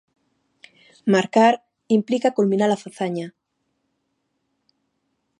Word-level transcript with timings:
Marcar 1.15 1.51
implica 1.97 2.35
culminar 2.37 2.69
a 2.71 2.81
fazaña. 2.85 3.27